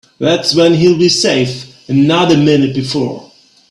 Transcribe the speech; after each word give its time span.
That's 0.17 0.55
when 0.55 0.73
he'll 0.73 0.97
be 0.97 1.09
safe 1.09 1.87
and 1.87 2.07
not 2.07 2.31
a 2.31 2.35
minute 2.35 2.73
before. 2.73 3.31